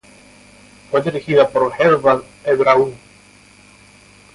Fue 0.89 1.03
dirigida 1.03 1.47
por 1.47 1.71
Herval 1.77 2.23
Abreu. 2.43 2.91